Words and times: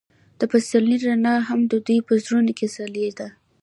د 0.39 0.41
پسرلی 0.51 0.97
رڼا 1.05 1.35
هم 1.47 1.59
د 1.71 1.73
دوی 1.85 1.99
په 2.07 2.13
زړونو 2.23 2.51
کې 2.57 2.67
ځلېده. 2.75 3.27